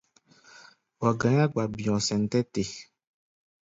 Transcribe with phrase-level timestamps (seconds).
[1.01, 2.63] Wa gá̧í̧ gba-bi̧ɔ̧ sɛn tɛ́ te.